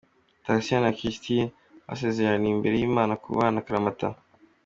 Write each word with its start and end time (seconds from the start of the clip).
Thacien 0.45 0.79
na 0.83 0.91
Christine 0.99 1.47
basezeraniye 1.87 2.51
imbere 2.55 2.75
y'Imana 2.77 3.13
kubana 3.23 3.57
akaramata. 3.61 4.07